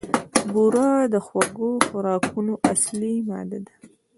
بوره 0.53 0.89
د 1.13 1.15
خوږو 1.27 1.71
خوراکونو 1.87 2.53
اصلي 2.73 3.13
ماده 3.27 3.59
ده. 3.65 3.73